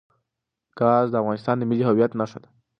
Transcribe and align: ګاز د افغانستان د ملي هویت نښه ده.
ګاز 0.79 1.07
د 1.11 1.15
افغانستان 1.21 1.55
د 1.57 1.63
ملي 1.69 1.83
هویت 1.87 2.11
نښه 2.19 2.39
ده. 2.43 2.49